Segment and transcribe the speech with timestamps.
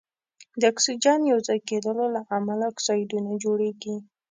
[0.59, 3.95] د اکسیجن یو ځای کیدلو له امله اکسایدونه جوړیږي.